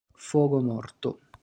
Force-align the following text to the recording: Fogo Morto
Fogo 0.27 0.63
Morto 0.63 1.19